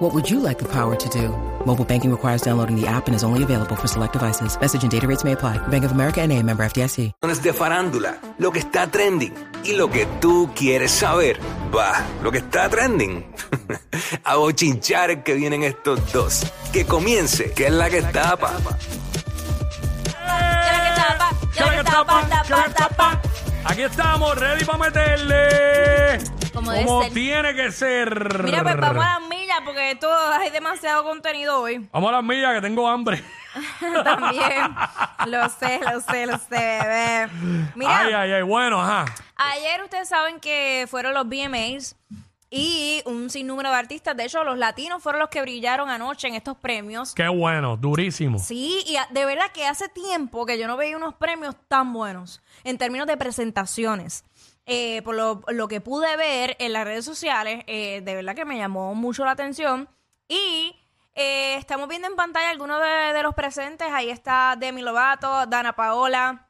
What 0.00 0.14
would 0.14 0.30
you 0.30 0.40
like 0.40 0.58
the 0.58 0.64
power 0.64 0.96
to 0.96 1.08
do? 1.10 1.28
Mobile 1.66 1.84
banking 1.84 2.10
requires 2.10 2.40
downloading 2.40 2.74
the 2.74 2.86
app 2.86 3.06
and 3.06 3.14
is 3.14 3.22
only 3.22 3.42
available 3.42 3.76
for 3.76 3.86
select 3.86 4.14
devices. 4.14 4.58
Message 4.58 4.82
and 4.82 4.90
data 4.90 5.06
rates 5.06 5.24
may 5.24 5.32
apply. 5.32 5.58
Bank 5.68 5.84
of 5.84 5.92
America 5.92 6.22
and 6.22 6.32
a 6.32 6.42
member 6.42 6.64
FDIC. 6.64 7.12
de 7.20 7.52
farándula, 7.52 8.18
lo 8.38 8.50
que 8.50 8.60
está 8.60 8.90
trending 8.90 9.34
y 9.62 9.76
lo 9.76 9.90
que 9.90 10.06
tú 10.18 10.48
quieres 10.54 10.90
saber. 10.90 11.38
Va, 11.70 12.02
lo 12.22 12.32
que 12.32 12.38
está 12.38 12.70
trending. 12.70 13.26
A 14.24 14.36
bochinchar 14.36 15.22
que 15.22 15.34
vienen 15.34 15.64
estos 15.64 16.10
dos. 16.12 16.46
Que 16.72 16.86
comience, 16.86 17.52
que 17.52 17.66
es 17.66 17.72
la 17.72 17.90
que 17.90 18.00
tapa. 18.00 18.56
¿Qué 21.52 21.60
la 21.60 21.76
que 21.76 21.84
tapa? 21.84 22.26
¿Qué 22.46 22.50
la 22.50 22.64
que 22.64 22.72
tapa? 22.72 23.20
Aquí 23.64 23.82
estamos, 23.82 24.36
ready 24.36 24.64
para 24.64 24.78
meterle. 24.78 26.18
Como 26.52 26.72
Como 26.72 26.72
debe 26.72 27.04
ser. 27.04 27.12
tiene 27.14 27.54
que 27.54 27.72
ser. 27.72 28.42
Mira, 28.44 28.62
pues 28.62 28.76
vamos 28.76 29.04
a 29.04 29.20
las 29.20 29.28
millas 29.28 29.58
porque 29.64 29.92
esto 29.92 30.08
hay 30.32 30.50
demasiado 30.50 31.04
contenido 31.04 31.60
hoy. 31.60 31.88
Vamos 31.92 32.08
a 32.08 32.12
las 32.16 32.24
millas 32.24 32.54
que 32.54 32.60
tengo 32.62 32.88
hambre. 32.88 33.22
También. 34.04 34.74
lo 35.26 35.48
sé, 35.48 35.80
lo 35.80 36.00
sé, 36.00 36.26
lo 36.26 36.38
sé, 36.38 36.48
bebé. 36.82 37.28
Mira, 37.76 37.98
Ay, 38.00 38.12
ay, 38.14 38.32
ay. 38.32 38.42
Bueno, 38.42 38.80
ajá. 38.82 39.04
ayer 39.36 39.82
ustedes 39.82 40.08
saben 40.08 40.40
que 40.40 40.86
fueron 40.90 41.14
los 41.14 41.26
VMAs 41.26 41.96
y 42.50 43.00
un 43.06 43.30
sinnúmero 43.30 43.70
de 43.70 43.76
artistas. 43.76 44.16
De 44.16 44.24
hecho, 44.24 44.42
los 44.42 44.58
latinos 44.58 45.02
fueron 45.02 45.20
los 45.20 45.28
que 45.28 45.40
brillaron 45.40 45.88
anoche 45.88 46.26
en 46.26 46.34
estos 46.34 46.56
premios. 46.56 47.14
Qué 47.14 47.28
bueno, 47.28 47.76
durísimo. 47.76 48.38
Sí, 48.40 48.82
y 48.86 48.96
de 49.12 49.24
verdad 49.24 49.52
que 49.54 49.66
hace 49.66 49.88
tiempo 49.88 50.44
que 50.44 50.58
yo 50.58 50.66
no 50.66 50.76
veía 50.76 50.96
unos 50.96 51.14
premios 51.14 51.54
tan 51.68 51.92
buenos 51.92 52.42
en 52.64 52.76
términos 52.76 53.06
de 53.06 53.16
presentaciones. 53.16 54.24
Eh, 54.66 55.02
por 55.02 55.14
lo, 55.14 55.42
lo 55.48 55.68
que 55.68 55.80
pude 55.80 56.16
ver 56.16 56.56
en 56.58 56.72
las 56.72 56.84
redes 56.84 57.04
sociales, 57.04 57.64
eh, 57.66 58.02
de 58.04 58.14
verdad 58.14 58.34
que 58.34 58.44
me 58.44 58.58
llamó 58.58 58.94
mucho 58.94 59.24
la 59.24 59.30
atención. 59.32 59.88
Y 60.28 60.76
eh, 61.14 61.54
estamos 61.54 61.88
viendo 61.88 62.08
en 62.08 62.16
pantalla 62.16 62.50
algunos 62.50 62.80
de, 62.80 63.12
de 63.12 63.22
los 63.22 63.34
presentes. 63.34 63.88
Ahí 63.92 64.10
está 64.10 64.56
Demi 64.58 64.82
Lovato, 64.82 65.46
Dana 65.46 65.74
Paola, 65.74 66.48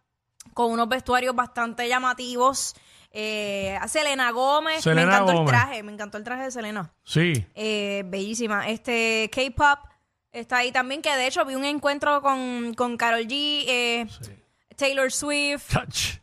con 0.54 0.70
unos 0.72 0.88
vestuarios 0.88 1.34
bastante 1.34 1.88
llamativos. 1.88 2.74
Eh, 3.12 3.78
Selena 3.88 4.30
Gómez, 4.30 4.82
Selena 4.82 5.06
me 5.06 5.12
encantó 5.16 5.32
Gómez. 5.32 5.40
el 5.42 5.48
traje, 5.60 5.82
me 5.82 5.92
encantó 5.92 6.18
el 6.18 6.24
traje 6.24 6.42
de 6.44 6.50
Selena. 6.50 6.92
Sí. 7.04 7.44
Eh, 7.54 8.02
bellísima. 8.06 8.68
Este 8.68 9.28
K-pop 9.34 9.80
está 10.32 10.58
ahí 10.58 10.70
también, 10.72 11.02
que 11.02 11.14
de 11.16 11.26
hecho 11.26 11.44
vi 11.44 11.54
un 11.56 11.64
encuentro 11.64 12.22
con, 12.22 12.74
con 12.74 12.96
Carol 12.96 13.26
G, 13.26 13.64
eh, 13.66 14.06
Taylor 14.76 15.10
Swift. 15.10 15.72
Touch. 15.72 16.20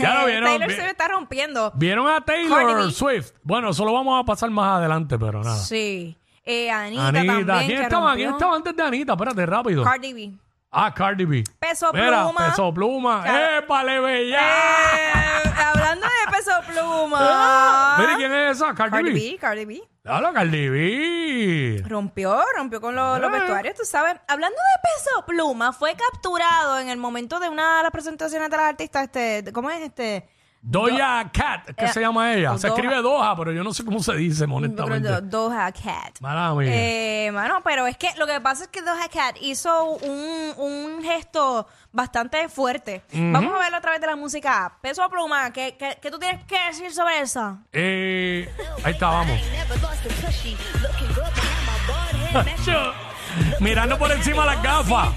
Ya 0.00 0.20
lo 0.20 0.26
vieron. 0.26 0.44
Taylor 0.50 0.68
vi- 0.68 0.74
Swift 0.74 0.88
está 0.88 1.08
rompiendo. 1.08 1.72
¿Vieron 1.76 2.08
a 2.08 2.20
Taylor. 2.24 2.92
Swift? 2.92 3.32
Bueno, 3.42 3.70
eso 3.70 3.84
lo 3.84 3.92
vamos 3.92 4.20
a 4.20 4.24
pasar 4.26 4.50
más 4.50 4.78
adelante, 4.78 5.18
pero 5.18 5.42
nada. 5.42 5.56
Sí. 5.56 6.16
Eh, 6.44 6.70
Anita, 6.70 7.08
Anita. 7.08 7.24
también. 7.46 7.66
¿Quién 7.66 7.82
estaba? 7.82 8.14
¿Quién 8.14 8.30
estaba 8.30 8.56
antes 8.56 8.74
de 8.76 8.82
Anita? 8.82 9.12
Espérate, 9.12 9.46
rápido. 9.46 9.84
Cardi 9.84 10.12
B. 10.12 10.32
ah, 10.70 10.92
Cardi 10.94 11.24
B. 11.24 11.44
Peso 11.58 11.90
Mira, 11.92 12.24
Pluma. 12.24 12.46
peso 12.50 12.72
pluma. 12.74 13.22
Claro. 13.22 13.58
¡Épale, 13.58 14.00
bella! 14.00 14.40
Eh, 14.40 15.42
hablando 15.56 16.06
de 16.06 16.36
peso 16.36 16.50
pluma. 16.66 17.96
Mira, 17.98 18.16
¿quién 18.16 18.32
es 18.32 18.56
esa? 18.56 18.74
Cardi, 18.74 18.90
Cardi 18.90 19.12
B. 19.12 19.18
B, 19.32 19.38
Cardi 19.38 19.64
B. 19.64 19.82
Habla, 20.04 20.32
Cardi 20.32 20.68
B. 20.70 21.82
Rompió, 21.86 22.40
rompió 22.56 22.80
con 22.80 22.94
lo- 22.94 23.18
los 23.18 23.30
Eh. 23.32 23.38
vestuarios, 23.38 23.74
tú 23.74 23.84
sabes. 23.84 24.16
Hablando 24.26 24.56
de 24.56 24.88
peso 24.88 25.26
pluma, 25.26 25.72
fue 25.72 25.94
capturado 25.94 26.78
en 26.78 26.88
el 26.88 26.96
momento 26.98 27.38
de 27.40 27.48
una 27.48 27.78
de 27.78 27.82
las 27.82 27.92
presentaciones 27.92 28.48
de 28.50 28.56
las 28.56 28.66
artistas, 28.66 29.04
este, 29.04 29.52
¿cómo 29.52 29.70
es 29.70 29.82
este? 29.82 30.28
Doja 30.60 31.30
Cat, 31.32 31.70
¿qué 31.76 31.84
Eh, 31.84 31.88
se 31.88 32.00
llama 32.00 32.34
ella? 32.34 32.58
Se 32.58 32.68
Doja- 32.68 32.80
escribe 32.80 33.02
Doja, 33.02 33.36
pero 33.36 33.52
yo 33.52 33.62
no 33.62 33.72
sé 33.72 33.84
cómo 33.84 34.02
se 34.02 34.14
dice, 34.16 34.44
honestamente. 34.44 35.08
Do- 35.08 35.20
Doja 35.20 35.70
Cat. 35.72 36.20
Mala 36.20 36.52
mía. 36.54 36.68
Eh, 36.72 37.30
mano, 37.32 37.60
pero 37.64 37.86
es 37.86 37.96
que 37.96 38.08
lo 38.16 38.26
que 38.26 38.40
pasa 38.40 38.64
es 38.64 38.68
que 38.68 38.82
Doja 38.82 39.08
Cat 39.08 39.36
hizo 39.40 39.84
un, 39.92 40.52
un 40.56 41.02
gesto 41.02 41.66
bastante 41.92 42.48
fuerte. 42.48 43.02
Vamos 43.12 43.54
a 43.54 43.58
verlo 43.58 43.76
a 43.76 43.80
través 43.80 44.00
de 44.00 44.06
la 44.08 44.16
música. 44.16 44.76
Peso 44.82 45.02
a 45.02 45.08
pluma, 45.08 45.52
¿qué, 45.52 45.76
qué, 45.78 45.96
qué 46.02 46.10
tú 46.10 46.18
tienes 46.18 46.44
que 46.44 46.58
decir 46.66 46.92
sobre 46.92 47.20
eso? 47.20 47.58
Eh, 47.72 48.52
ahí 48.84 48.92
está, 48.92 49.08
vamos. 49.10 49.40
Mirando 53.60 53.98
por 53.98 54.10
encima 54.12 54.44
las 54.44 54.62
gafas. 54.62 55.08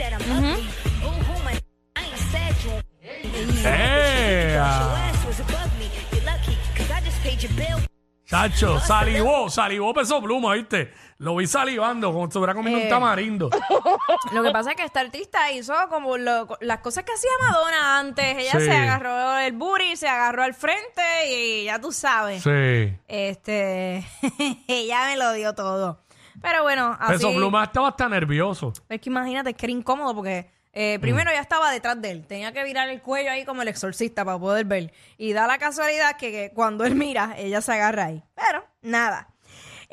Eh, 3.64 3.81
Chacho, 8.26 8.80
salivó, 8.80 9.50
salivó 9.50 9.94
peso 9.94 10.22
pluma, 10.22 10.54
¿viste? 10.54 10.94
Lo 11.18 11.36
vi 11.36 11.48
salivando 11.48 12.12
como 12.14 12.26
si 12.26 12.30
estuviera 12.30 12.54
comiendo 12.54 12.80
Eh. 12.80 12.84
un 12.84 12.90
tamarindo. 12.90 13.50
Lo 14.32 14.42
que 14.44 14.52
pasa 14.52 14.72
es 14.72 14.78
que 14.78 14.84
esta 14.84 15.02
artista 15.02 15.52
hizo 15.52 15.74
como 15.90 16.18
lo- 16.18 16.48
las 16.62 16.80
cosas 16.80 17.04
que 17.04 17.12
hacía 17.12 17.30
Madonna 17.42 18.00
antes. 18.00 18.38
Ella 18.38 18.52
Sí. 18.60 18.66
se 18.66 18.72
agarró 18.72 19.38
el 19.40 19.52
booty, 19.54 19.98
se 19.98 20.08
agarró 20.08 20.44
al 20.44 20.54
frente 20.54 21.02
y 21.30 21.66
ya 21.66 21.82
tú 21.82 21.92
sabes. 21.92 22.42
Sí. 22.44 22.98
Este, 23.08 24.08
ella 24.68 25.06
me 25.08 25.18
lo 25.18 25.34
dio 25.34 25.54
todo. 25.54 26.02
Pero 26.42 26.64
bueno, 26.64 26.96
así. 27.00 27.14
Peso 27.14 27.34
pluma 27.34 27.66
estaba 27.66 27.90
hasta 27.90 28.08
nervioso. 28.08 28.72
Es 28.88 29.02
que 29.02 29.10
imagínate, 29.10 29.50
es 29.50 29.56
que 29.58 29.66
era 29.66 29.74
incómodo 29.74 30.16
porque 30.16 30.50
eh, 30.74 31.00
primero 31.00 31.32
ya 31.32 31.42
estaba 31.42 31.72
detrás 31.72 32.02
de 32.02 32.12
él. 32.12 32.26
Tenía 32.26 32.52
que 32.54 32.64
virar 32.64 32.90
el 32.90 33.02
cuello 33.02 33.32
ahí 33.32 33.46
como 33.46 33.62
el 33.62 33.68
exorcista 33.68 34.24
para 34.24 34.40
poder 34.40 34.66
ver. 34.66 34.94
Y 35.18 35.34
da 35.34 35.48
la 35.48 35.58
casualidad 35.58 36.18
que, 36.18 36.32
que 36.32 36.52
cuando 36.54 36.86
él 36.86 36.96
mira, 36.96 37.34
ella 37.38 37.62
se 37.62 37.74
agarra 37.74 38.06
ahí. 38.06 38.24
Pero 38.36 38.66
nada. 38.82 39.28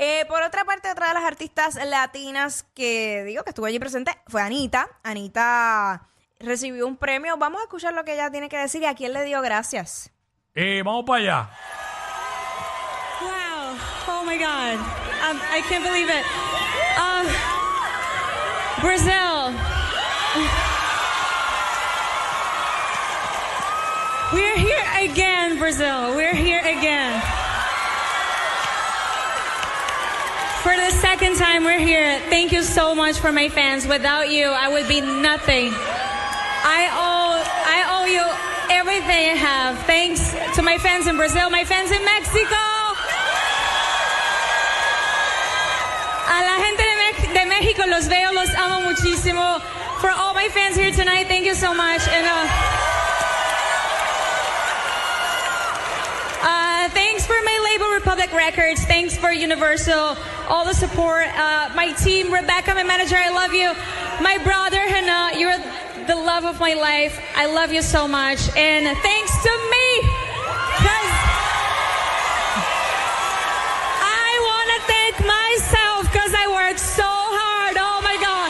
Eh, 0.00 0.24
por 0.28 0.42
otra 0.42 0.64
parte, 0.64 0.88
otra 0.90 1.08
de 1.08 1.14
las 1.14 1.24
artistas 1.24 1.74
latinas 1.84 2.64
que 2.74 3.24
digo 3.24 3.42
que 3.42 3.50
estuvo 3.50 3.66
allí 3.66 3.80
presente 3.80 4.12
fue 4.28 4.40
Anita. 4.40 4.88
Anita 5.02 6.08
recibió 6.38 6.86
un 6.86 6.96
premio. 6.96 7.36
Vamos 7.36 7.60
a 7.60 7.64
escuchar 7.64 7.94
lo 7.94 8.04
que 8.04 8.14
ella 8.14 8.30
tiene 8.30 8.48
que 8.48 8.58
decir 8.58 8.80
y 8.82 8.86
a 8.86 8.94
quién 8.94 9.12
le 9.12 9.24
dio 9.24 9.42
gracias. 9.42 10.12
Eh, 10.54 10.82
vamos 10.84 11.04
para 11.04 11.20
allá. 11.20 11.50
Wow. 13.20 13.76
Oh 14.08 14.24
my 14.24 14.38
God. 14.38 14.74
Um, 15.28 15.40
I 15.52 15.62
can't 15.68 15.84
believe 15.84 16.08
it. 16.08 16.24
Uh, 16.96 17.24
Brazil. 18.80 19.77
We're 24.32 24.58
here 24.58 24.84
again, 25.00 25.58
Brazil. 25.58 26.14
We're 26.14 26.34
here 26.34 26.60
again. 26.60 27.20
For 30.62 30.74
the 30.76 30.90
second 31.00 31.36
time, 31.36 31.64
we're 31.64 31.78
here. 31.78 32.20
Thank 32.28 32.52
you 32.52 32.62
so 32.62 32.94
much 32.94 33.18
for 33.18 33.32
my 33.32 33.48
fans. 33.48 33.86
Without 33.86 34.28
you, 34.28 34.46
I 34.48 34.68
would 34.68 34.86
be 34.86 35.00
nothing. 35.00 35.72
I 35.72 36.82
owe, 36.92 37.40
I 37.40 37.78
owe 37.96 38.04
you 38.04 38.20
everything 38.76 39.30
I 39.32 39.36
have. 39.40 39.78
Thanks 39.86 40.20
to 40.56 40.62
my 40.62 40.76
fans 40.76 41.06
in 41.06 41.16
Brazil, 41.16 41.48
my 41.48 41.64
fans 41.64 41.90
in 41.90 42.04
Mexico. 42.04 42.60
A 46.28 46.38
la 46.44 46.56
gente 46.60 46.82
de, 46.84 46.96
Mex- 47.00 47.32
de 47.32 47.44
México 47.48 47.86
los 47.88 48.06
veo, 48.08 48.30
los 48.32 48.52
amo 48.54 48.84
muchísimo. 48.92 49.62
For 50.02 50.10
all 50.10 50.34
my 50.34 50.48
fans 50.48 50.76
here 50.76 50.92
tonight, 50.92 51.28
thank 51.28 51.46
you 51.46 51.54
so 51.54 51.72
much. 51.72 52.06
And 52.08 52.26
uh, 52.26 52.67
Republic 58.08 58.32
Records. 58.32 58.82
Thanks 58.86 59.18
for 59.18 59.30
Universal, 59.30 60.16
all 60.48 60.64
the 60.64 60.72
support. 60.72 61.26
Uh, 61.36 61.68
my 61.76 61.92
team, 61.92 62.32
Rebecca, 62.32 62.72
my 62.72 62.82
manager, 62.82 63.16
I 63.16 63.28
love 63.28 63.52
you. 63.52 63.68
My 64.24 64.38
brother, 64.42 64.80
Hannah, 64.80 65.38
you're 65.38 65.58
the 66.06 66.16
love 66.16 66.46
of 66.46 66.58
my 66.58 66.72
life. 66.72 67.20
I 67.36 67.44
love 67.52 67.70
you 67.70 67.82
so 67.82 68.08
much. 68.08 68.48
And 68.56 68.96
thanks 69.04 69.32
to 69.44 69.50
me, 69.68 69.86
because 70.72 71.12
I 74.00 74.30
want 74.48 74.68
to 74.72 74.80
thank 74.88 75.14
myself 75.28 76.08
because 76.08 76.32
I 76.32 76.48
worked 76.48 76.80
so 76.80 77.04
hard. 77.04 77.76
Oh 77.76 78.00
my 78.00 78.16
God. 78.24 78.48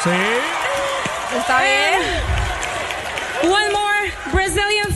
Sí. 0.00 0.40
¿Está 1.36 1.60
bien? 1.60 2.00
One 3.50 3.72
more 3.74 4.08
Brazilian 4.32 4.90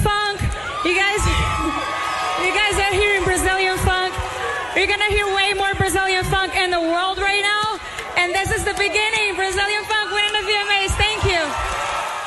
way 5.36 5.54
more 5.54 5.74
Brazilian 5.78 6.24
funk 6.24 6.52
in 6.56 6.70
the 6.70 6.78
world 6.78 7.18
right 7.18 7.42
now. 7.44 7.78
And 8.16 8.32
this 8.34 8.50
is 8.56 8.64
the 8.64 8.72
beginning. 8.72 9.36
Brazilian 9.36 9.84
funk 9.84 10.10
winning 10.10 10.32
the 10.32 10.44
VMAs. 10.50 10.96
Thank 10.96 11.22
you. 11.24 11.42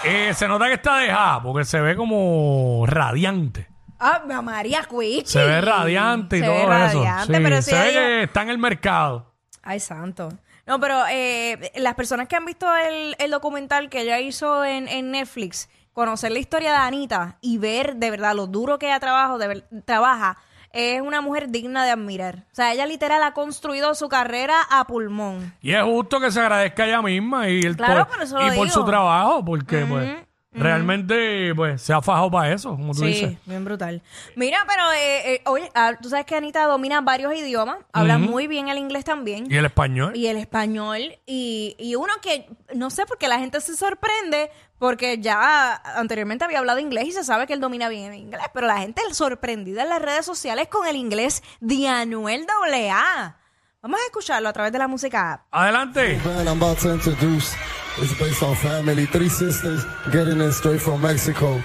Eh, 0.05 0.33
se 0.33 0.47
nota 0.47 0.67
que 0.67 0.73
está 0.75 0.97
dejada, 0.97 1.41
porque 1.43 1.65
se 1.65 1.81
ve 1.81 1.95
como 1.95 2.85
radiante. 2.87 3.67
Ah, 3.99 4.21
María 4.41 4.83
Cuichi. 4.85 5.25
Se 5.27 5.43
ve 5.43 5.59
radiante 5.59 6.37
y 6.37 6.39
Se 6.39 6.45
todo 6.45 6.55
ve 6.55 6.61
eso. 6.61 6.69
radiante, 7.03 7.35
Sí, 7.35 7.43
pero 7.43 7.55
si 7.61 7.69
se 7.71 7.75
ve 7.75 7.89
ella- 7.89 7.99
que 7.99 8.23
está 8.23 8.41
en 8.43 8.49
el 8.49 8.57
mercado. 8.57 9.33
Ay, 9.61 9.79
santo. 9.81 10.29
No, 10.65 10.79
pero 10.79 11.03
eh, 11.11 11.71
las 11.75 11.95
personas 11.95 12.27
que 12.29 12.35
han 12.37 12.45
visto 12.45 12.73
el, 12.75 13.15
el 13.19 13.31
documental 13.31 13.89
que 13.89 14.01
ella 14.01 14.19
hizo 14.19 14.63
en, 14.63 14.87
en 14.87 15.11
Netflix, 15.11 15.67
conocer 15.91 16.31
la 16.31 16.39
historia 16.39 16.71
de 16.71 16.77
Anita 16.77 17.37
y 17.41 17.57
ver 17.57 17.95
de 17.97 18.09
verdad 18.11 18.35
lo 18.35 18.47
duro 18.47 18.79
que 18.79 18.85
ella 18.85 18.99
trabaja, 19.01 19.37
de 19.37 19.47
ver- 19.47 19.67
trabaja, 19.83 20.37
es 20.71 21.01
una 21.01 21.21
mujer 21.21 21.49
digna 21.49 21.83
de 21.85 21.91
admirar. 21.91 22.45
O 22.51 22.55
sea, 22.55 22.73
ella 22.73 22.85
literal 22.85 23.23
ha 23.23 23.33
construido 23.33 23.95
su 23.95 24.09
carrera 24.09 24.61
a 24.69 24.85
pulmón. 24.85 25.53
Y 25.61 25.73
es 25.73 25.83
justo 25.83 26.19
que 26.19 26.31
se 26.31 26.39
agradezca 26.39 26.83
a 26.83 26.87
ella 26.87 27.01
misma 27.01 27.49
y, 27.49 27.61
el, 27.61 27.75
Claro, 27.75 28.07
por, 28.07 28.21
eso 28.21 28.37
lo 28.37 28.53
y 28.53 28.55
por 28.55 28.69
su 28.69 28.83
trabajo, 28.85 29.43
porque 29.43 29.85
pues 29.85 30.09
realmente 30.51 31.53
pues 31.55 31.81
se 31.81 31.93
ha 31.93 32.01
fajado 32.01 32.29
para 32.31 32.53
eso, 32.53 32.71
como 32.71 32.93
tú 32.93 33.03
dices. 33.03 33.31
Sí, 33.31 33.37
bien 33.45 33.63
brutal. 33.63 34.01
Mira, 34.35 34.59
pero 34.67 34.91
eh, 34.93 35.33
eh, 35.33 35.41
oye, 35.45 35.69
ah, 35.75 35.93
tú 36.01 36.09
sabes 36.09 36.25
que 36.25 36.35
Anita 36.35 36.65
domina 36.65 37.01
varios 37.01 37.33
idiomas, 37.33 37.77
habla 37.93 38.17
muy 38.17 38.47
bien 38.47 38.67
el 38.67 38.77
inglés 38.77 39.05
también. 39.05 39.45
Y 39.49 39.55
el 39.55 39.65
español. 39.65 40.15
y 40.15 40.27
el 40.27 40.37
español 40.37 41.01
y, 41.25 41.75
y 41.79 41.95
uno 41.95 42.13
que 42.21 42.49
no 42.73 42.89
sé 42.89 43.05
por 43.05 43.17
qué 43.17 43.27
la 43.27 43.39
gente 43.39 43.61
se 43.61 43.75
sorprende 43.75 44.51
porque 44.79 45.19
ya 45.19 45.75
anteriormente 45.95 46.45
había 46.45 46.59
hablado 46.59 46.79
inglés 46.79 47.07
y 47.07 47.11
se 47.11 47.23
sabe 47.23 47.45
que 47.45 47.53
él 47.53 47.59
domina 47.59 47.89
bien 47.89 48.13
el 48.13 48.19
inglés, 48.19 48.41
pero 48.53 48.65
la 48.65 48.79
gente 48.79 49.01
es 49.07 49.15
sorprendida 49.15 49.83
en 49.83 49.89
las 49.89 50.01
redes 50.01 50.25
sociales 50.25 50.67
con 50.69 50.87
el 50.87 50.95
inglés 50.95 51.43
de 51.59 51.87
Anuel 51.87 52.47
AA. 52.49 53.35
Vamos 53.81 53.99
a 54.01 54.05
escucharlo 54.05 54.49
a 54.49 54.53
través 54.53 54.73
de 54.73 54.79
la 54.79 54.87
música 54.87 55.33
app. 55.33 55.41
Adelante. 55.51 56.19
I'm 56.25 56.61
about 56.61 56.79
to 56.79 56.93
introduce 56.93 57.55
is 58.01 58.13
based 58.19 58.43
on 58.43 58.55
family. 58.55 59.05
Three 59.05 59.29
sisters 59.29 59.85
getting 60.11 60.41
in 60.41 60.51
straight 60.51 60.81
from 60.81 61.01
Mexico. 61.01 61.61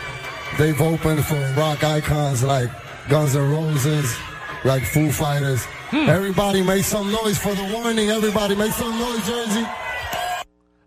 They've 0.59 0.81
opened 0.81 1.25
for 1.25 1.37
rock 1.57 1.83
icons 1.83 2.45
like 2.45 2.71
Guns 3.09 3.35
N' 3.35 3.51
Roses, 3.51 4.17
like 4.65 4.85
Foo 4.85 5.11
Fighters. 5.11 5.67
Everybody 5.93 6.63
make 6.63 6.85
some 6.85 7.11
noise 7.11 7.39
for 7.39 7.55
the 7.55 7.65
warning. 7.73 8.11
Everybody 8.11 8.55
make 8.55 8.73
some 8.73 8.97
noise, 8.99 9.27
Jersey. 9.27 9.67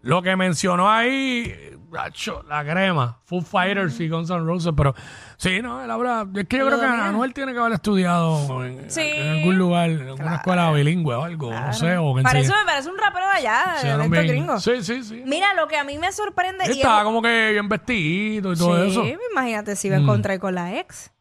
Lo 0.03 0.21
que 0.21 0.35
mencionó 0.38 0.89
ahí, 0.89 1.76
gacho, 1.89 2.44
la 2.48 2.63
crema, 2.63 3.19
Foo 3.25 3.42
Fighters 3.42 4.00
y 4.00 4.10
Guns 4.10 4.30
N' 4.30 4.39
Roses, 4.45 4.74
pero 4.75 4.94
sí, 5.38 5.62
no, 5.62 5.81
él 5.84 5.89
habla, 5.89 6.28
es 6.36 6.48
que 6.48 6.57
yo 6.57 6.68
creo 6.68 6.80
que. 6.80 6.86
Anuel 6.86 7.34
tiene 7.34 7.54
que 7.54 7.60
haber 7.60 7.74
estudiado 7.74 8.63
en, 8.66 8.89
Sí. 8.89 9.01
en 9.01 9.28
algún 9.39 9.57
lugar, 9.57 9.89
en 9.89 10.07
alguna 10.07 10.36
escuela 10.36 10.72
bilingüe 10.72 11.16
o 11.16 11.24
algo, 11.24 11.51
no 11.54 11.74
sé, 11.74 11.98
o 11.98 12.13
que 12.16 12.24
Para 12.24 12.39
eso 12.39 12.54
enseñe- 12.54 12.60
me 12.60 12.66
parece 12.66 12.89
un 12.89 12.98
rapero 12.98 13.25
de 13.28 13.31
allá, 13.34 13.63
de 13.81 13.88
estos 13.89 14.01
también. 14.01 14.28
gringos. 14.28 14.63
Sí, 14.63 14.84
sí, 14.84 15.04
sí. 15.04 15.22
Mira, 15.25 15.54
lo 15.54 15.68
que 15.68 15.78
a 15.78 15.84
mí 15.84 15.98
me 15.98 16.12
sorprende... 16.12 16.66
y 16.68 16.72
Estaba 16.72 17.00
es- 17.00 17.04
como 17.06 17.22
que 17.22 17.51
bien 17.51 17.69
vestido 17.69 18.54
y 18.54 18.57
todo 18.57 18.84
sí, 18.84 18.89
eso. 18.92 19.04
Mm. 19.04 19.18
imagínate 19.31 19.75
si 19.75 19.88
iba 19.88 19.98
a 19.98 20.00
encontrar 20.00 20.39
con 20.39 20.56
la 20.56 20.75
ex. 20.80 21.12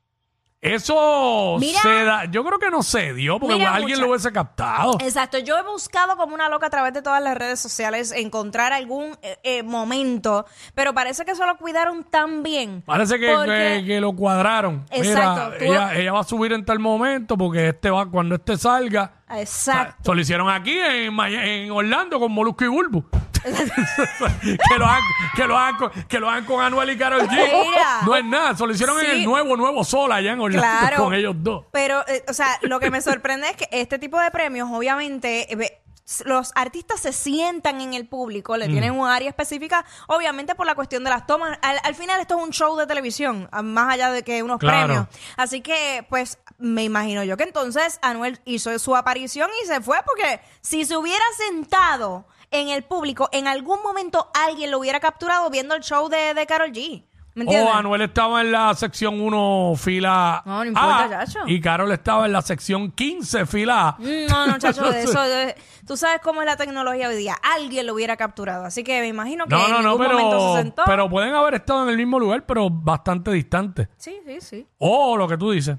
Eso 0.62 1.58
Mira. 1.60 1.80
se 1.80 2.04
da, 2.04 2.24
yo 2.24 2.44
creo 2.44 2.58
que 2.58 2.70
no 2.70 2.82
se 2.82 3.12
dio 3.14 3.38
porque 3.38 3.56
Mira, 3.56 3.74
alguien 3.74 4.00
lo 4.00 4.08
hubiese 4.08 4.32
captado. 4.32 4.96
Exacto, 5.00 5.38
yo 5.38 5.56
he 5.58 5.62
buscado 5.62 6.16
como 6.16 6.34
una 6.34 6.48
loca 6.48 6.66
a 6.66 6.70
través 6.70 6.92
de 6.94 7.02
todas 7.02 7.22
las 7.22 7.36
redes 7.36 7.60
sociales 7.60 8.10
encontrar 8.10 8.72
algún 8.72 9.16
eh, 9.22 9.38
eh, 9.42 9.62
momento, 9.62 10.46
pero 10.74 10.94
parece 10.94 11.24
que 11.24 11.32
eso 11.32 11.46
lo 11.46 11.56
cuidaron 11.58 12.04
tan 12.04 12.42
bien. 12.42 12.82
Parece 12.86 13.18
que, 13.20 13.32
Porque- 13.32 13.80
que- 13.80 13.84
que 13.86 14.00
lo 14.00 14.12
cuadraron. 14.14 14.84
Exacto, 14.90 15.50
Mira, 15.50 15.58
tú- 15.58 15.64
ella, 15.64 15.94
ella 15.94 16.12
va 16.12 16.20
a 16.20 16.24
subir 16.24 16.52
en 16.52 16.64
tal 16.64 16.78
momento 16.78 17.36
porque 17.36 17.68
este 17.68 17.90
va 17.90 18.10
cuando 18.10 18.34
este 18.36 18.56
salga. 18.56 19.12
Exacto. 19.30 19.96
Eso 20.02 20.14
lo 20.14 20.20
hicieron 20.20 20.48
aquí 20.50 20.78
en, 20.78 21.12
Maya- 21.14 21.44
en 21.44 21.70
Orlando 21.70 22.18
con 22.20 22.30
Molusco 22.32 22.64
y 22.64 22.68
Bulbu. 22.68 23.04
que, 23.46 24.78
lo 24.78 24.86
hagan, 24.86 25.02
que, 25.36 25.46
lo 25.46 25.56
hagan 25.58 25.76
con, 25.76 25.90
que 26.08 26.18
lo 26.20 26.28
hagan 26.28 26.44
con 26.44 26.62
Anuel 26.64 26.90
y 26.90 26.98
Karol 26.98 27.22
G. 27.22 27.30
Mira. 27.30 28.00
No 28.04 28.16
es 28.16 28.24
nada. 28.24 28.50
Eso 28.52 28.66
lo 28.66 28.72
hicieron 28.72 28.98
en 28.98 29.04
Sí. 29.06 29.10
el 29.12 29.24
nuevo, 29.24 29.56
nuevo 29.56 29.84
Sol 29.84 30.10
allá 30.12 30.32
en 30.32 30.40
Orlando 30.40 30.78
Claro. 30.80 31.04
con 31.04 31.14
ellos 31.14 31.34
dos. 31.38 31.64
Pero, 31.72 32.04
eh, 32.08 32.24
o 32.28 32.32
sea, 32.32 32.58
lo 32.62 32.80
que 32.80 32.90
me 32.90 33.00
sorprende 33.00 33.48
es 33.50 33.56
que 33.56 33.68
este 33.70 33.98
tipo 33.98 34.18
de 34.18 34.30
premios, 34.30 34.68
obviamente, 34.72 35.52
eh, 35.52 35.56
ve- 35.56 35.80
s- 36.04 36.24
los 36.26 36.50
artistas 36.56 37.00
se 37.00 37.12
sientan 37.12 37.80
en 37.80 37.94
el 37.94 38.06
público, 38.08 38.54
Mm. 38.54 38.58
le 38.58 38.68
tienen 38.68 38.92
un 38.92 39.08
área 39.08 39.28
específica, 39.28 39.84
obviamente 40.08 40.54
por 40.54 40.66
la 40.66 40.74
cuestión 40.74 41.04
de 41.04 41.10
las 41.10 41.26
tomas. 41.26 41.56
Al, 41.62 41.78
al 41.84 41.94
final 41.94 42.20
esto 42.20 42.36
es 42.38 42.44
un 42.44 42.50
show 42.52 42.76
de 42.76 42.86
televisión, 42.86 43.48
a- 43.52 43.62
más 43.62 43.92
allá 43.94 44.10
de 44.10 44.22
que 44.24 44.42
unos 44.42 44.58
Claro. 44.58 44.86
premios. 44.86 45.06
Así 45.36 45.60
que, 45.60 46.04
pues, 46.08 46.38
me 46.58 46.84
imagino 46.84 47.22
yo 47.24 47.36
que 47.36 47.44
entonces 47.44 47.98
Anuel 48.02 48.40
hizo 48.44 48.76
su 48.78 48.96
aparición 48.96 49.50
y 49.62 49.66
se 49.66 49.80
fue, 49.80 49.98
porque 50.06 50.40
si 50.60 50.84
se 50.84 50.96
hubiera 50.96 51.24
sentado 51.36 52.26
en 52.50 52.68
el 52.68 52.82
público, 52.84 53.28
en 53.32 53.46
algún 53.48 53.82
momento 53.82 54.30
alguien 54.34 54.70
lo 54.70 54.78
hubiera 54.78 55.00
capturado 55.00 55.50
viendo 55.50 55.74
el 55.74 55.82
show 55.82 56.08
de, 56.08 56.32
de 56.34 56.46
Carol 56.46 56.70
G. 56.72 57.04
¿Me 57.34 57.42
entiendes? 57.42 57.70
O 57.70 57.74
Anuel 57.76 58.00
estaba 58.00 58.40
en 58.40 58.50
la 58.50 58.74
sección 58.74 59.20
1, 59.20 59.74
fila 59.76 60.42
No, 60.46 60.60
no 60.60 60.64
importa, 60.64 61.04
A, 61.04 61.08
chacho. 61.26 61.40
y 61.46 61.60
Carol 61.60 61.92
estaba 61.92 62.24
en 62.24 62.32
la 62.32 62.40
sección 62.40 62.90
15, 62.92 63.44
fila 63.44 63.88
A. 63.88 63.96
Mm, 63.98 64.26
No, 64.30 64.46
no, 64.46 64.58
chacho, 64.58 64.90
de 64.90 65.02
eso, 65.02 65.20
de- 65.28 65.54
tú 65.86 65.98
sabes 65.98 66.20
cómo 66.22 66.40
es 66.40 66.46
la 66.46 66.56
tecnología 66.56 67.08
hoy 67.08 67.16
día. 67.16 67.36
Alguien 67.42 67.84
lo 67.86 67.92
hubiera 67.92 68.16
capturado. 68.16 68.64
Así 68.64 68.82
que 68.82 69.00
me 69.02 69.08
imagino 69.08 69.44
que 69.44 69.54
No, 69.54 69.66
en 69.66 69.70
no, 69.70 69.82
no, 69.82 69.90
ningún 69.90 70.06
momento 70.06 70.30
se 70.30 70.36
pero, 70.38 70.56
sentó. 70.56 70.82
pero 70.86 71.10
pueden 71.10 71.34
haber 71.34 71.52
estado 71.56 71.82
en 71.82 71.90
el 71.90 71.98
mismo 71.98 72.18
lugar, 72.18 72.46
pero 72.46 72.70
bastante 72.70 73.30
distante. 73.32 73.88
Sí, 73.98 74.18
sí, 74.24 74.40
sí. 74.40 74.66
O 74.78 75.18
lo 75.18 75.28
que 75.28 75.36
tú 75.36 75.50
dices, 75.50 75.76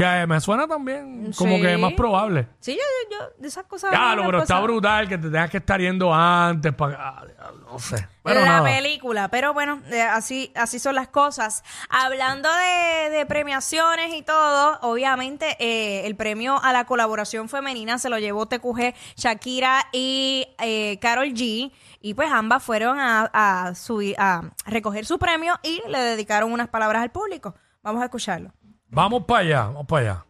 que 0.00 0.22
eh, 0.22 0.26
me 0.26 0.40
suena 0.40 0.66
también 0.66 1.30
como 1.36 1.56
Sí. 1.56 1.62
que 1.62 1.76
más 1.76 1.92
probable. 1.92 2.46
Sí, 2.58 2.72
yo, 2.72 2.78
yo, 3.10 3.18
yo, 3.18 3.26
de 3.38 3.48
esas 3.48 3.64
cosas. 3.66 3.92
Ya, 3.92 4.14
lo, 4.14 4.24
pero 4.24 4.42
está 4.42 4.58
brutal 4.60 5.06
que 5.08 5.18
te 5.18 5.28
tengas 5.28 5.50
que 5.50 5.58
estar 5.58 5.78
yendo 5.78 6.14
antes 6.14 6.72
para... 6.72 7.22
No 7.70 7.78
sé. 7.78 8.08
La 8.24 8.34
nada. 8.44 8.64
película, 8.64 9.28
pero 9.28 9.52
bueno, 9.52 9.80
eh, 9.90 10.00
así, 10.02 10.52
así 10.56 10.78
son 10.78 10.94
las 10.94 11.08
cosas. 11.08 11.62
Hablando 11.88 12.48
de, 12.48 13.10
de 13.10 13.26
premiaciones 13.26 14.14
y 14.14 14.22
todo, 14.22 14.78
obviamente 14.82 15.56
eh, 15.60 16.06
el 16.06 16.16
premio 16.16 16.58
a 16.62 16.72
la 16.72 16.84
colaboración 16.86 17.48
femenina 17.48 17.98
se 17.98 18.08
lo 18.08 18.18
llevó 18.18 18.46
TQG, 18.46 18.94
Shakira 19.16 19.86
y 19.92 20.48
eh, 20.60 20.98
Carol 21.00 21.28
G. 21.28 21.72
Y 22.00 22.14
pues 22.14 22.30
ambas 22.32 22.62
fueron 22.62 22.98
a, 22.98 23.30
a, 23.32 23.74
subir, 23.74 24.16
a 24.18 24.50
recoger 24.64 25.04
su 25.04 25.18
premio 25.18 25.58
y 25.62 25.82
le 25.86 25.98
dedicaron 25.98 26.52
unas 26.52 26.68
palabras 26.68 27.02
al 27.02 27.10
público. 27.10 27.54
Vamos 27.82 28.02
a 28.02 28.06
escucharlo. 28.06 28.52
Vamos 28.92 29.24
para 29.24 29.40
allá, 29.40 29.62
vamos 29.66 29.86
para 29.86 30.00
allá. 30.02 30.24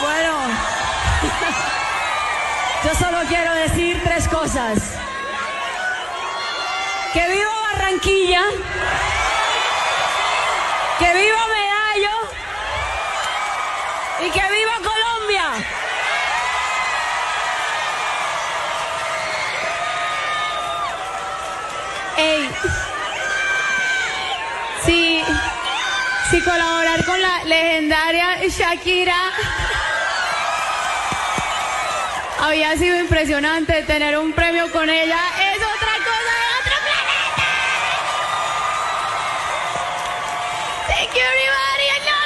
Bueno, 0.00 0.38
yo 2.84 2.94
solo 2.94 3.18
quiero 3.28 3.52
decir 3.52 4.00
tres 4.02 4.26
cosas. 4.28 4.94
Que 7.12 7.28
viva 7.28 7.50
Barranquilla, 7.74 8.44
que 10.98 11.12
viva 11.12 11.46
sí 26.30 26.40
colaborar 26.42 27.04
con 27.04 27.20
la 27.20 27.42
legendaria 27.44 28.38
Shakira 28.46 29.32
había 32.40 32.76
sido 32.76 32.96
impresionante 32.98 33.82
tener 33.82 34.16
un 34.18 34.32
premio 34.32 34.70
con 34.70 34.88
ella. 34.88 35.18
Es 35.52 35.56
otra 35.56 35.92
cosa 35.98 36.32
de 36.38 36.44
otro 36.60 36.76
planeta. 36.84 37.48
Thank 40.88 41.10
you 41.14 41.20
everybody, 41.20 41.86
I 41.90 41.92
love. 42.04 42.18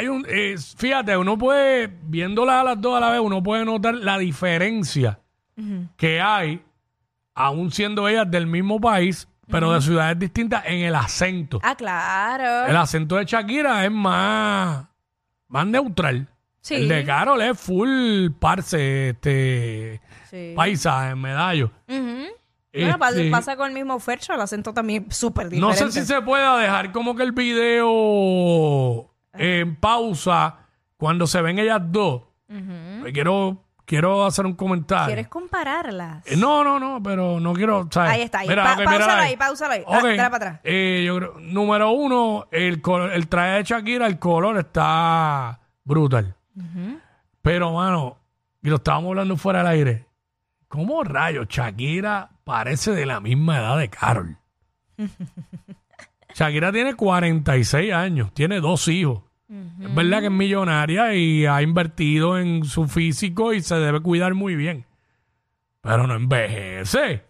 Hay 0.00 0.08
un, 0.08 0.24
eh, 0.28 0.56
fíjate, 0.76 1.16
uno 1.16 1.36
puede, 1.38 1.88
viéndolas 2.04 2.56
a 2.60 2.64
las 2.64 2.80
dos 2.80 2.96
a 2.96 3.00
la 3.00 3.10
vez, 3.10 3.20
uno 3.20 3.42
puede 3.42 3.64
notar 3.64 3.94
la 3.94 4.18
diferencia 4.18 5.18
que 5.98 6.20
hay, 6.22 6.62
aún 7.34 7.70
siendo 7.70 8.08
ellas 8.08 8.30
del 8.30 8.46
mismo 8.46 8.80
país, 8.80 9.28
pero 9.46 9.72
de 9.72 9.82
ciudades 9.82 10.18
distintas, 10.18 10.62
en 10.66 10.78
el 10.80 10.94
acento. 10.94 11.60
Ah, 11.62 11.74
claro. 11.74 12.66
El 12.70 12.76
acento 12.76 13.16
de 13.16 13.24
Shakira 13.26 13.84
es 13.84 13.90
más, 13.92 14.86
más 15.48 15.66
neutral. 15.66 16.28
Sí. 16.62 16.76
El 16.76 16.88
de 16.88 17.04
Carol 17.04 17.42
es 17.42 17.58
full 17.60 18.30
parce, 18.38 19.10
este, 19.10 20.00
Sí. 20.30 20.52
paisa, 20.56 21.10
en 21.10 21.20
medallo. 21.20 21.70
Bueno, 22.72 22.98
pasa, 22.98 23.16
Este, 23.18 23.30
pasa 23.30 23.56
con 23.56 23.68
el 23.68 23.74
mismo 23.74 23.98
Fercho, 23.98 24.32
el 24.32 24.40
acento 24.40 24.72
también 24.72 25.06
es 25.10 25.16
súper 25.16 25.46
No 25.46 25.68
diferente. 25.70 25.92
sé 25.92 26.00
si 26.00 26.06
se 26.06 26.22
pueda 26.22 26.56
dejar 26.58 26.92
como 26.92 27.16
que 27.16 27.24
el 27.24 27.32
video 27.32 29.09
en 29.34 29.76
pausa 29.76 30.58
cuando 30.96 31.26
se 31.26 31.40
ven 31.42 31.58
ellas 31.58 31.80
dos. 31.84 32.22
Me 32.48 33.12
quiero 33.12 33.64
quiero 33.84 34.24
hacer 34.24 34.46
un 34.46 34.54
comentario. 34.54 35.06
¿Quieres 35.06 35.28
compararlas? 35.28 36.24
Eh, 36.26 36.36
No, 36.36 36.62
no, 36.62 36.78
no, 36.78 37.02
pero 37.02 37.40
no 37.40 37.52
quiero. 37.54 37.88
¿sabes? 37.90 38.12
Ahí 38.12 38.22
está, 38.22 38.40
ahí. 38.40 38.48
Pa- 38.48 38.74
ok, 38.74 38.84
páusalo 38.84 39.22
ahí, 39.22 39.36
páusalo 39.36 39.72
ahí. 39.74 39.84
Ah, 39.86 39.98
Ok, 39.98 40.04
dale 40.04 40.16
para 40.16 40.36
atrás. 40.36 40.60
eh, 40.64 41.02
yo 41.06 41.16
creo, 41.16 41.34
número 41.40 41.90
uno, 41.90 42.46
el, 42.52 42.80
col- 42.80 43.10
el 43.12 43.26
traje 43.28 43.50
de 43.56 43.62
Shakira, 43.64 44.06
el 44.06 44.18
color 44.20 44.58
está 44.58 45.58
brutal. 45.84 46.36
Pero, 47.42 47.72
mano, 47.72 48.18
y 48.62 48.68
lo 48.68 48.76
estábamos 48.76 49.08
hablando 49.10 49.36
fuera 49.36 49.60
del 49.60 49.68
aire. 49.68 50.06
¿Cómo 50.68 51.02
rayos 51.02 51.48
Shakira 51.48 52.30
parece 52.44 52.92
de 52.92 53.06
la 53.06 53.18
misma 53.20 53.58
edad 53.58 53.76
de 53.78 53.88
Carol? 53.90 54.36
Shakira 56.34 56.72
tiene 56.72 56.94
46 56.94 57.92
años, 57.92 58.32
tiene 58.34 58.60
dos 58.60 58.88
hijos. 58.88 59.22
Es 59.82 59.92
verdad 59.94 60.20
que 60.20 60.26
es 60.26 60.32
millonaria 60.32 61.12
y 61.14 61.44
ha 61.44 61.60
invertido 61.62 62.38
en 62.38 62.64
su 62.64 62.86
físico 62.86 63.52
y 63.52 63.60
se 63.62 63.74
debe 63.76 64.00
cuidar 64.00 64.34
muy 64.34 64.54
bien. 64.54 64.86
Pero 65.80 66.06
no 66.06 66.14
envejece. 66.14 67.24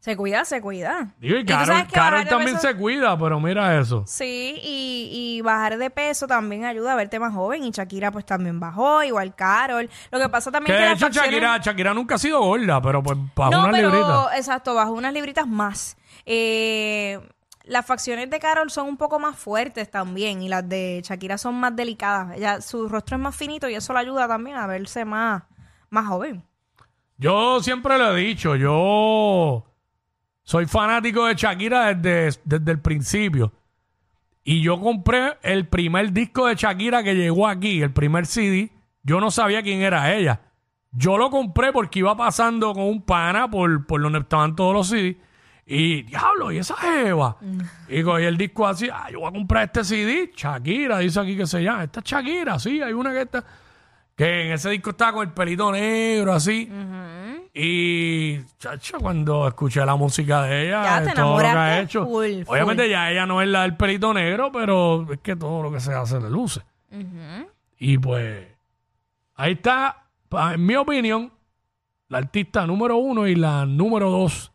Se 0.00 0.16
cuida, 0.16 0.44
se 0.44 0.60
cuida. 0.60 1.14
Digo, 1.18 1.38
y 1.38 1.44
tú 1.44 1.52
Carol, 1.52 1.86
que 1.86 1.92
Carol 1.92 2.26
también 2.26 2.56
peso- 2.56 2.68
se 2.68 2.76
cuida, 2.76 3.18
pero 3.18 3.40
mira 3.40 3.78
eso. 3.80 4.04
Sí, 4.06 4.56
y, 4.62 5.08
y 5.38 5.40
bajar 5.40 5.78
de 5.78 5.90
peso 5.90 6.26
también 6.26 6.64
ayuda 6.64 6.92
a 6.92 6.96
verte 6.96 7.18
más 7.18 7.32
joven. 7.32 7.64
Y 7.64 7.70
Shakira 7.70 8.12
pues 8.12 8.26
también 8.26 8.60
bajó, 8.60 9.02
igual 9.02 9.34
Carol. 9.34 9.88
Lo 10.12 10.20
que 10.20 10.28
pasa 10.28 10.50
Que 10.50 10.54
también 10.58 10.76
es 10.76 10.80
que 10.82 10.86
de 10.88 10.92
hecho 10.94 11.06
facciones- 11.06 11.30
Shakira, 11.32 11.58
Shakira 11.58 11.94
nunca 11.94 12.16
ha 12.16 12.18
sido 12.18 12.40
gorda, 12.40 12.80
pero 12.82 13.02
pues 13.02 13.18
bajó 13.34 13.50
no, 13.50 13.60
unas 13.64 13.72
pero 13.72 13.88
libritas. 13.90 14.36
exacto, 14.36 14.74
bajo 14.74 14.92
unas 14.92 15.12
libritas 15.14 15.46
más. 15.48 15.96
Eh, 16.26 17.18
las 17.66 17.84
facciones 17.84 18.30
de 18.30 18.38
Carol 18.38 18.70
son 18.70 18.88
un 18.88 18.96
poco 18.96 19.18
más 19.18 19.36
fuertes 19.36 19.90
también 19.90 20.40
y 20.42 20.48
las 20.48 20.68
de 20.68 21.02
Shakira 21.04 21.36
son 21.36 21.56
más 21.56 21.74
delicadas. 21.74 22.36
Ella, 22.36 22.60
su 22.60 22.88
rostro 22.88 23.16
es 23.16 23.22
más 23.22 23.36
finito 23.36 23.68
y 23.68 23.74
eso 23.74 23.92
le 23.92 23.98
ayuda 23.98 24.28
también 24.28 24.56
a 24.56 24.66
verse 24.66 25.04
más, 25.04 25.42
más 25.90 26.06
joven. 26.06 26.44
Yo 27.18 27.60
siempre 27.62 27.98
lo 27.98 28.16
he 28.16 28.20
dicho, 28.20 28.56
yo 28.56 29.66
soy 30.42 30.66
fanático 30.66 31.26
de 31.26 31.34
Shakira 31.34 31.94
desde, 31.94 32.40
desde 32.44 32.70
el 32.70 32.80
principio. 32.80 33.52
Y 34.44 34.62
yo 34.62 34.80
compré 34.80 35.38
el 35.42 35.66
primer 35.66 36.12
disco 36.12 36.46
de 36.46 36.54
Shakira 36.54 37.02
que 37.02 37.16
llegó 37.16 37.48
aquí, 37.48 37.82
el 37.82 37.92
primer 37.92 38.26
CD. 38.26 38.70
Yo 39.02 39.20
no 39.20 39.32
sabía 39.32 39.62
quién 39.62 39.80
era 39.80 40.14
ella. 40.14 40.40
Yo 40.92 41.18
lo 41.18 41.30
compré 41.30 41.72
porque 41.72 41.98
iba 41.98 42.16
pasando 42.16 42.72
con 42.72 42.84
un 42.84 43.02
pana 43.02 43.50
por, 43.50 43.86
por 43.86 44.00
donde 44.00 44.20
estaban 44.20 44.54
todos 44.54 44.72
los 44.72 44.88
CDs. 44.88 45.16
Y 45.68 46.02
diablo, 46.04 46.52
¿y 46.52 46.58
esa 46.58 46.76
Eva? 47.04 47.36
Y 47.88 48.02
cogí 48.04 48.22
el 48.24 48.36
disco 48.36 48.66
así, 48.68 48.88
ah, 48.92 49.08
yo 49.10 49.18
voy 49.20 49.28
a 49.28 49.32
comprar 49.32 49.64
este 49.64 49.82
CD. 49.82 50.30
Shakira, 50.34 50.98
dice 51.00 51.18
aquí 51.18 51.36
que 51.36 51.46
se 51.46 51.60
llama. 51.62 51.82
Esta 51.84 51.98
es 52.00 52.06
Shakira, 52.06 52.58
sí, 52.60 52.80
hay 52.80 52.92
una 52.92 53.10
que 53.12 53.22
está. 53.22 53.44
Que 54.14 54.46
en 54.46 54.52
ese 54.52 54.70
disco 54.70 54.90
estaba 54.90 55.12
con 55.14 55.26
el 55.28 55.34
pelito 55.34 55.70
negro, 55.72 56.32
así. 56.32 56.70
Y, 57.52 58.38
chacho, 58.58 58.98
cuando 59.00 59.48
escuché 59.48 59.84
la 59.84 59.96
música 59.96 60.42
de 60.42 60.68
ella, 60.68 60.82
Ya 60.84 61.00
de 61.00 61.06
te 61.08 61.14
todo 61.14 61.32
lo 61.36 61.38
que 61.40 61.46
ha 61.46 61.50
enamoraste 61.50 61.82
hecho. 61.82 62.04
full, 62.04 62.44
full. 62.44 62.54
Obviamente 62.54 62.88
ya 62.88 63.10
ella 63.10 63.26
no 63.26 63.42
es 63.42 63.48
la 63.48 63.62
del 63.62 63.76
pelito 63.76 64.14
negro, 64.14 64.50
pero 64.52 65.06
es 65.12 65.18
que 65.20 65.36
todo 65.36 65.62
lo 65.64 65.72
que 65.72 65.80
se 65.80 65.92
hace 65.92 66.20
le 66.20 66.30
luce. 66.30 66.60
Y 67.78 67.98
pues, 67.98 68.46
ahí 69.34 69.52
está, 69.52 70.04
pa- 70.28 70.54
en 70.54 70.64
mi 70.64 70.76
opinión, 70.76 71.32
la 72.08 72.18
artista 72.18 72.66
número 72.66 72.96
uno 72.96 73.26
y 73.26 73.34
la 73.34 73.66
número 73.66 74.10
dos 74.10 74.52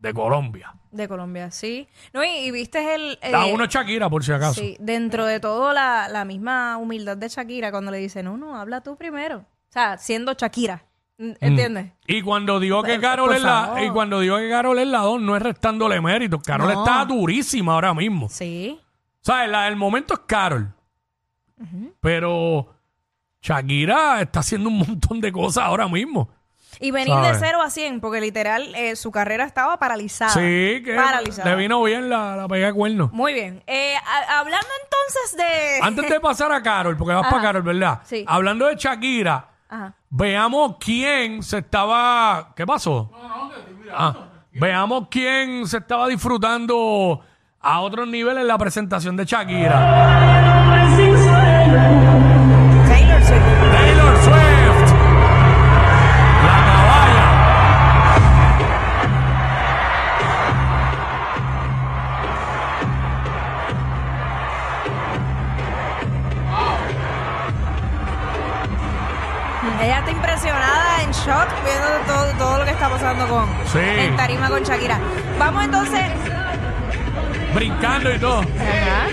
de 0.00 0.12
Colombia. 0.14 0.74
De 0.90 1.06
Colombia, 1.06 1.50
sí. 1.52 1.86
No, 2.12 2.24
y, 2.24 2.28
y 2.28 2.50
viste 2.50 2.94
el... 2.94 3.18
Eh, 3.22 3.32
uno 3.54 3.66
Shakira, 3.66 4.10
por 4.10 4.24
si 4.24 4.32
acaso. 4.32 4.60
Sí, 4.60 4.76
dentro 4.80 5.24
de 5.26 5.38
todo 5.38 5.72
la, 5.72 6.08
la 6.08 6.24
misma 6.24 6.76
humildad 6.78 7.16
de 7.16 7.28
Shakira 7.28 7.70
cuando 7.70 7.90
le 7.92 7.98
dice, 7.98 8.22
no, 8.22 8.36
no, 8.36 8.56
habla 8.56 8.80
tú 8.80 8.96
primero. 8.96 9.38
O 9.38 9.72
sea, 9.72 9.98
siendo 9.98 10.32
Shakira. 10.32 10.82
Mm. 11.18 11.32
¿Entiendes? 11.40 11.92
Y 12.06 12.22
cuando 12.22 12.58
digo 12.58 12.82
que 12.82 12.94
Por- 12.94 13.00
Carol 13.02 13.34
es 13.34 13.42
la, 13.42 13.76
y 13.86 13.90
cuando 13.90 14.20
digo 14.20 14.38
que 14.38 14.48
Carol 14.48 14.78
es 14.78 14.88
la 14.88 15.00
dos, 15.00 15.20
no 15.20 15.36
es 15.36 15.42
restándole 15.42 16.00
méritos. 16.00 16.42
Carol 16.42 16.72
No. 16.72 16.82
está 16.82 17.04
durísima 17.04 17.74
ahora 17.74 17.92
mismo. 17.94 18.28
Sí. 18.30 18.80
¿Sabes? 19.20 19.50
La 19.50 19.64
del 19.64 19.76
momento 19.76 20.14
es 20.14 20.20
Carol. 20.26 20.72
Pero 22.00 22.74
Shakira 23.42 24.22
está 24.22 24.40
haciendo 24.40 24.70
un 24.70 24.78
montón 24.78 25.20
de 25.20 25.30
cosas 25.30 25.64
ahora 25.64 25.86
mismo. 25.88 26.30
Y 26.82 26.90
venir 26.92 27.12
¿Sabes? 27.14 27.40
de 27.40 27.46
0 27.46 27.60
a 27.62 27.68
100, 27.70 28.00
porque 28.00 28.20
literal 28.22 28.74
eh, 28.74 28.96
su 28.96 29.10
carrera 29.10 29.44
estaba 29.44 29.78
paralizada. 29.78 30.30
Sí, 30.32 30.82
que 30.82 30.94
Paralizada. 30.96 31.50
le 31.50 31.56
vino 31.56 31.82
bien 31.82 32.08
la, 32.08 32.36
la 32.36 32.48
pega 32.48 32.68
de 32.68 32.72
cuerno. 32.72 33.10
Muy 33.12 33.34
bien. 33.34 33.62
Eh, 33.66 33.94
a- 33.96 34.38
hablando 34.38 34.66
entonces 34.82 35.36
de... 35.36 35.80
Antes 35.86 36.08
de 36.08 36.20
pasar 36.20 36.50
a 36.52 36.62
Carol, 36.62 36.96
porque 36.96 37.12
vas 37.12 37.22
Ajá. 37.22 37.30
para 37.30 37.42
Carol, 37.42 37.62
¿verdad? 37.62 38.00
Sí. 38.04 38.24
Hablando 38.26 38.66
de 38.66 38.76
Shakira, 38.76 39.48
Ajá. 39.68 39.92
veamos 40.08 40.76
quién 40.80 41.42
se 41.42 41.58
estaba. 41.58 42.52
¿Qué 42.56 42.66
pasó? 42.66 43.10
Ah, 43.92 44.14
veamos 44.52 45.08
quién 45.10 45.66
se 45.66 45.76
estaba 45.78 46.08
disfrutando 46.08 47.20
a 47.60 47.80
otros 47.80 48.08
niveles 48.08 48.44
la 48.44 48.56
presentación 48.56 49.16
de 49.18 49.26
Shakira. 49.26 50.29
Shock, 71.30 71.48
viendo 71.64 71.88
todo, 72.06 72.26
todo 72.38 72.58
lo 72.58 72.64
que 72.64 72.70
está 72.72 72.88
pasando 72.88 73.26
con 73.28 73.46
Sí. 73.66 73.78
en 73.78 74.16
tarima 74.16 74.48
con 74.48 74.62
Shakira. 74.62 74.98
Vamos 75.38 75.64
entonces. 75.64 76.02
Brincando 77.54 78.12
y 78.14 78.18
todo. 78.18 78.40
Ajá. 78.40 79.06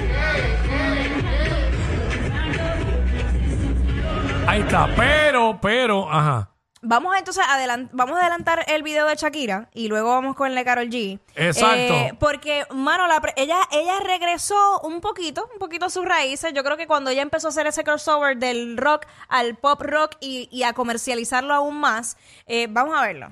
Ahí 4.47 4.61
está. 4.61 4.87
Pero, 4.95 5.59
pero, 5.61 6.11
ajá. 6.11 6.49
Vamos 6.83 7.15
entonces 7.17 7.43
adelan- 7.47 7.89
vamos 7.91 8.17
a 8.17 8.21
adelantar 8.21 8.63
el 8.67 8.83
video 8.83 9.07
de 9.07 9.15
Shakira 9.15 9.67
y 9.73 9.87
luego 9.87 10.09
vamos 10.09 10.35
con 10.35 10.47
el 10.49 10.55
de 10.55 10.63
Carol 10.63 10.87
G. 10.89 11.19
Exacto. 11.35 11.75
Eh, 11.75 12.13
porque, 12.19 12.65
mano, 12.71 13.07
la 13.07 13.19
pre- 13.19 13.33
ella, 13.35 13.57
ella 13.71 13.99
regresó 14.03 14.79
un 14.81 15.01
poquito, 15.01 15.49
un 15.51 15.57
poquito 15.59 15.85
a 15.87 15.89
sus 15.89 16.05
raíces. 16.05 16.53
Yo 16.53 16.63
creo 16.63 16.77
que 16.77 16.85
cuando 16.85 17.09
ella 17.09 17.23
empezó 17.23 17.47
a 17.47 17.49
hacer 17.49 17.65
ese 17.65 17.83
crossover 17.83 18.37
del 18.37 18.77
rock 18.77 19.07
al 19.27 19.55
pop 19.55 19.81
rock 19.81 20.15
y, 20.19 20.47
y 20.51 20.63
a 20.63 20.73
comercializarlo 20.73 21.53
aún 21.53 21.79
más, 21.79 22.15
eh, 22.45 22.67
vamos 22.69 22.95
a 22.95 23.01
verlo. 23.01 23.27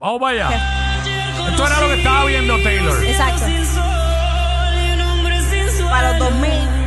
Vamos 0.00 0.20
para 0.20 0.46
allá. 0.48 1.50
Esto 1.50 1.66
era 1.66 1.80
lo 1.80 1.86
que 1.88 1.94
estaba 1.98 2.24
viendo 2.24 2.60
Taylor. 2.62 3.04
Exacto. 3.04 3.44
Para 5.88 6.10
los 6.10 6.18
2000. 6.18 6.77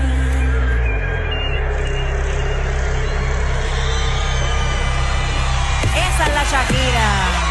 Shakira. 6.52 7.42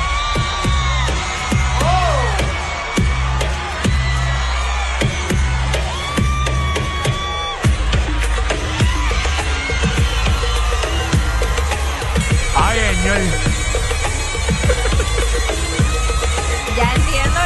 Ya 16.76 16.94
entiendo 16.94 17.40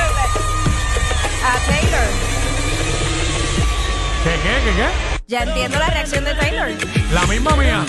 a 1.44 1.58
Taylor. 1.66 2.08
¿Qué, 4.24 4.30
qué, 4.42 4.54
qué, 4.64 4.76
qué? 4.76 4.88
Ya 5.28 5.42
entiendo 5.44 5.78
la 5.78 5.86
reacción 5.86 6.24
de 6.24 6.34
Taylor. 6.34 6.70
La 7.12 7.26
misma 7.26 7.54
mía. 7.56 7.84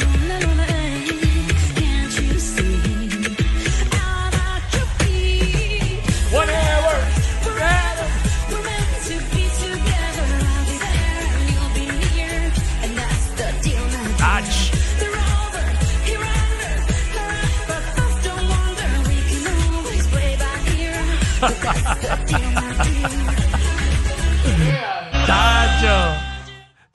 Chacho. 25.25 26.21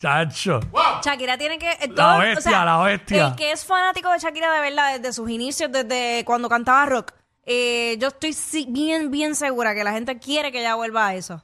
Chacho. 0.01 0.61
Shakira 1.05 1.37
tiene 1.37 1.59
que. 1.59 1.71
eh, 1.71 1.89
La 1.89 1.95
todo- 1.95 2.19
bestia, 2.21 2.65
la 2.65 2.79
bestia. 2.83 3.27
El 3.29 3.35
que 3.37 3.53
es 3.53 3.65
fanático 3.65 4.11
de 4.11 4.19
Shakira 4.19 4.53
de 4.53 4.61
verdad 4.61 4.99
desde 4.99 5.13
sus 5.13 5.29
inicios, 5.29 5.71
desde 5.71 6.25
cuando 6.25 6.49
cantaba 6.49 6.87
rock, 6.87 7.13
eh, 7.45 7.97
yo 7.99 8.09
estoy 8.09 8.33
si- 8.33 8.67
bien, 8.69 9.11
bien 9.11 9.35
segura 9.35 9.75
que 9.75 9.85
la 9.85 9.93
gente 9.93 10.19
quiere 10.19 10.53
que 10.53 10.61
ella 10.61 10.75
vuelva 10.75 11.09
a 11.09 11.15
eso. 11.15 11.43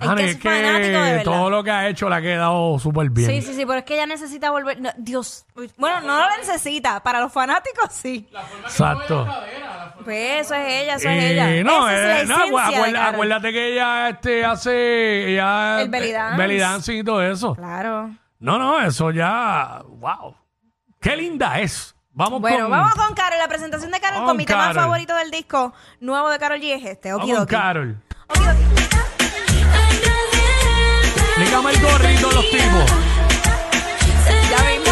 Es 0.00 0.06
que 0.14 0.30
es 0.30 0.38
fanático 0.64 0.98
de 1.02 1.10
verdad. 1.10 1.24
todo 1.24 1.50
lo 1.50 1.64
que 1.64 1.70
ha 1.72 1.88
hecho 1.88 2.08
le 2.08 2.14
ha 2.14 2.20
quedado 2.20 2.78
súper 2.78 3.10
bien. 3.10 3.28
Sí, 3.28 3.42
sí, 3.42 3.52
sí, 3.54 3.66
pero 3.66 3.80
es 3.80 3.84
que 3.84 3.94
ella 3.94 4.06
necesita 4.06 4.50
volver. 4.52 4.80
no, 4.80 4.90
Dios. 4.96 5.44
Uy, 5.56 5.70
Bueno, 5.76 6.00
no 6.02 6.18
lo 6.20 6.36
necesita. 6.36 7.00
Para 7.02 7.20
los 7.20 7.32
fanáticos, 7.32 7.88
sí. 7.92 8.28
Exacto. 8.62 9.26
Pues 10.04 10.42
eso 10.46 10.54
es 10.54 10.82
ella, 10.84 10.94
eso 10.94 11.08
es 11.08 11.22
Y 11.22 11.26
ella. 11.26 11.64
no, 11.64 11.88
Esa 11.88 12.18
eh, 12.18 12.22
es 12.22 12.28
la 12.28 12.34
no, 12.36 12.44
esencia 12.44 12.62
de 12.62 12.76
acuérdate, 12.76 12.92
Karol. 12.92 13.14
acuérdate 13.14 13.52
que 13.52 13.72
ella 13.72 14.08
este, 14.10 14.44
hace 14.44 15.32
ella, 15.32 15.80
El 15.82 15.88
belly 15.88 16.12
dance. 16.12 16.36
belly 16.42 16.58
dancing 16.58 16.96
y 16.98 17.04
todo 17.04 17.22
eso. 17.22 17.54
Claro. 17.56 18.10
No, 18.38 18.56
no, 18.56 18.80
eso 18.80 19.10
ya. 19.10 19.82
¡Wow! 19.84 20.36
¡Qué 21.00 21.16
linda 21.16 21.58
es! 21.58 21.94
Vamos 22.12 22.40
Bueno, 22.40 22.62
con. 22.68 22.70
vamos 22.70 22.94
con 22.94 23.14
Carol. 23.14 23.38
La 23.38 23.48
presentación 23.48 23.90
de 23.90 23.98
Carol 24.00 24.24
con 24.24 24.36
mi 24.36 24.46
tema 24.46 24.68
Karol. 24.68 24.74
favorito 24.76 25.14
del 25.16 25.30
disco 25.32 25.72
nuevo 26.00 26.30
de 26.30 26.38
Carol 26.38 26.60
G 26.60 26.76
es 26.76 26.84
este. 26.84 27.10
vamos 27.10 27.24
Okidoki. 27.24 27.52
con 27.52 27.60
Carol. 27.60 28.02
Okidoki. 28.28 28.77
Dígame 31.38 31.70
el 31.70 31.80
gorrito 31.80 32.32
los 32.32 32.50
tipos. 32.50 32.90
Ya 34.50 34.64
mismo. 34.64 34.88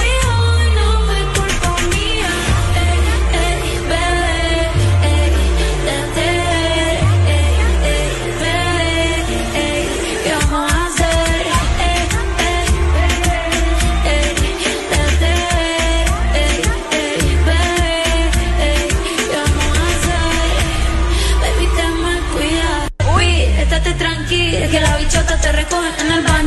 Uy, 23.15 23.43
estate 23.59 23.95
tranquila, 23.95 24.69
que 24.69 24.81
la 24.81 24.97
bichota 24.99 25.41
te 25.41 25.53
recoge 25.53 26.06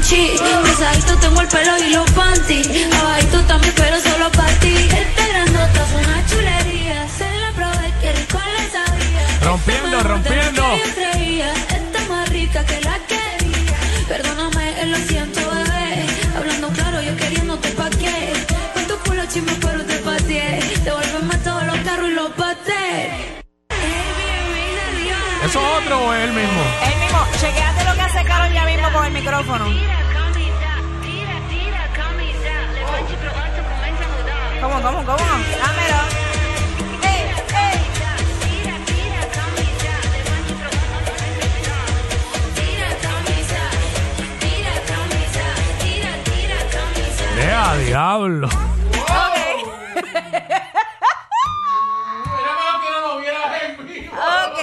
banchi. 0.10 0.38
Pesadito 0.64 1.16
tengo 1.18 1.42
el 1.42 1.48
pelo 1.48 1.78
y 1.78 1.94
los 1.94 2.12
panties. 2.12 2.94
Abajito 3.00 3.42
también, 3.46 3.74
pero 3.76 4.00
solo 4.00 4.32
para 4.32 4.52
ti. 4.60 4.76
Este 4.76 5.28
grandota 5.30 5.86
es 5.86 6.06
una 6.06 6.26
chulería. 6.28 7.08
Se 7.18 7.38
la 7.40 7.52
probé, 7.52 7.94
que 8.02 8.12
rico 8.14 8.40
le 8.40 8.70
sabía. 8.72 9.40
Rompiendo, 9.44 9.98
Esta 9.98 10.10
rompiendo. 10.10 10.64
que. 10.76 11.40
Esta 11.70 12.00
es 12.02 12.10
más 12.10 12.30
rica 12.30 12.66
que 12.66 12.82
la 12.82 12.98
quería. 13.08 13.78
Perdóname, 14.08 14.86
lo 14.86 14.98
siento, 14.98 15.40
bebé. 15.50 16.06
Hablando 16.38 16.70
claro, 16.70 17.02
yo 17.02 17.16
queriéndote 17.16 17.70
pa' 17.70 17.90
qué. 17.92 18.34
Con 18.74 18.88
tu 18.88 18.96
culo 19.04 19.26
chisme, 19.26 19.54
pero 19.62 19.84
te 19.86 19.96
pateé. 19.98 20.60
Devuélveme 20.84 21.38
todos 21.44 21.64
los 21.66 21.78
carros 21.80 22.10
y 22.10 22.14
los 22.14 22.32
pateé. 22.32 23.40
¿Eso 25.46 25.60
es 25.60 25.84
otro 25.84 26.06
o 26.06 26.14
es 26.14 26.24
el 26.26 26.34
mismo? 26.34 26.62
El 26.84 27.00
mismo. 27.00 27.20
Chequeate 27.40 27.84
lo 27.86 27.96
que 27.96 28.02
hace 28.02 28.24
Carol 28.26 28.54
ya 28.54 28.66
mismo 28.66 28.92
con 28.92 29.06
el 29.06 29.14
micrófono. 29.14 29.66
¿Cómo, 34.62 34.82
cómo, 34.82 35.06
cómo? 35.06 35.18
Dámelo. 35.18 36.00
Ey, 37.02 37.22
ey. 37.56 37.80
¡Vea, 47.38 47.76
diablo! 47.78 48.50
Ok. 54.12 54.60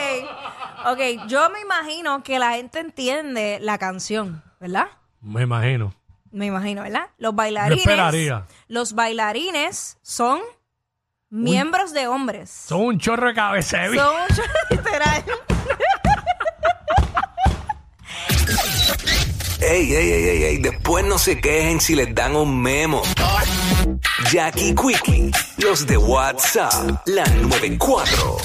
Ok, 0.89 1.01
yo 1.27 1.51
me 1.51 1.61
imagino 1.61 2.23
que 2.23 2.39
la 2.39 2.53
gente 2.53 2.81
entiende 2.81 3.59
la 3.61 3.79
canción, 3.79 4.43
¿verdad? 4.61 4.89
Me 5.21 5.43
imagino. 5.43 5.95
Me 6.37 6.45
imagino, 6.45 6.83
¿verdad? 6.83 7.07
Los 7.17 7.35
bailarines. 7.35 7.79
esperaría. 7.79 8.45
Los 8.69 8.93
bailarines 8.93 9.97
son 10.03 10.41
miembros 11.31 11.95
de 11.95 12.09
hombres. 12.09 12.51
Son 12.51 12.83
un 12.83 12.99
chorro 12.99 13.29
de 13.29 13.35
cabeza 13.35 13.79
de 13.79 13.97
Son 13.97 14.15
muchos 14.21 14.45
literal. 14.71 15.25
Ey, 19.63 19.95
ey, 19.95 20.13
ey, 20.13 20.25
ey, 20.29 20.45
ey, 20.45 20.59
después 20.59 21.07
no 21.07 21.17
se 21.17 21.41
quejen 21.41 21.81
si 21.81 21.95
les 21.95 22.15
dan 22.15 22.37
un 22.37 22.61
memo. 22.61 23.01
Jackie 24.31 24.75
Quickie, 24.75 25.31
los 25.57 25.87
de 25.87 25.97
WhatsApp, 25.97 27.01
la 27.07 27.25
94. 27.25 28.37